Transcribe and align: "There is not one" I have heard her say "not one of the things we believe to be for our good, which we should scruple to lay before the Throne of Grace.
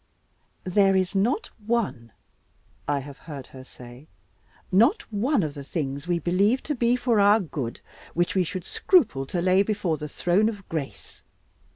"There 0.63 0.95
is 0.95 1.13
not 1.13 1.51
one" 1.67 2.11
I 2.87 2.97
have 3.01 3.19
heard 3.19 3.45
her 3.53 3.63
say 3.63 4.07
"not 4.71 5.03
one 5.13 5.43
of 5.43 5.53
the 5.53 5.63
things 5.63 6.07
we 6.07 6.17
believe 6.17 6.63
to 6.63 6.73
be 6.73 6.95
for 6.95 7.19
our 7.19 7.39
good, 7.39 7.81
which 8.15 8.33
we 8.33 8.43
should 8.43 8.65
scruple 8.65 9.27
to 9.27 9.39
lay 9.41 9.61
before 9.61 9.97
the 9.97 10.09
Throne 10.09 10.49
of 10.49 10.67
Grace. 10.69 11.21